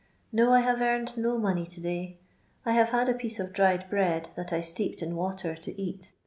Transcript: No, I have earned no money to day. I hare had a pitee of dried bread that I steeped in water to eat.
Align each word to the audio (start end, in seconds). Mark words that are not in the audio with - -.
No, 0.31 0.51
I 0.51 0.61
have 0.61 0.81
earned 0.81 1.15
no 1.15 1.37
money 1.37 1.67
to 1.67 1.79
day. 1.79 2.17
I 2.65 2.71
hare 2.71 2.85
had 2.85 3.07
a 3.07 3.13
pitee 3.13 3.39
of 3.39 3.53
dried 3.53 3.87
bread 3.87 4.31
that 4.35 4.51
I 4.51 4.59
steeped 4.59 5.03
in 5.03 5.15
water 5.15 5.55
to 5.55 5.79
eat. 5.79 6.11